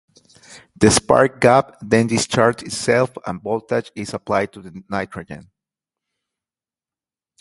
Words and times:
The 0.77 0.89
spark 0.89 1.39
gap 1.39 1.77
then 1.79 2.07
discharges 2.07 2.67
itself 2.73 3.11
and 3.27 3.39
voltage 3.39 3.91
is 3.95 4.15
applied 4.15 4.51
to 4.53 4.61
the 4.63 4.83
nitrogen. 4.89 5.51